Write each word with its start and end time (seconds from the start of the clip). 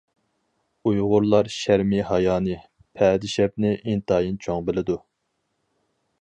ئۇيغۇرلار 0.91 1.49
شەرمى-ھايانى، 1.55 2.57
پەردىشەپنى 3.01 3.75
ئىنتايىن 3.85 4.41
چوڭ 4.47 4.65
بىلىدۇ. 4.71 4.99